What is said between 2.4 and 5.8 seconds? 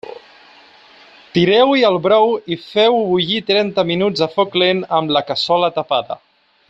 i feu-ho bullir trenta minuts a foc lent amb la cassola